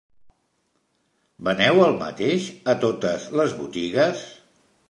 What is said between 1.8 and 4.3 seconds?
el mateix a totes les botigues?